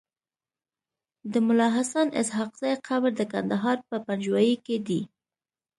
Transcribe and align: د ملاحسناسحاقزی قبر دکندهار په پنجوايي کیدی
د 1.31 1.33
ملاحسناسحاقزی 1.47 2.73
قبر 2.87 3.09
دکندهار 3.21 3.77
په 3.87 3.95
پنجوايي 4.07 4.55
کیدی 4.65 5.01